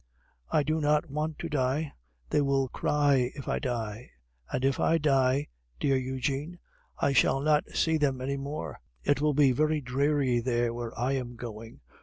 [0.49, 1.93] I do not want to die;
[2.31, 4.09] they will cry if I die;
[4.51, 6.57] and if I die, dear Eugene,
[6.99, 8.79] I shall not see them any more.
[9.03, 11.81] It will be very dreary there where I am going.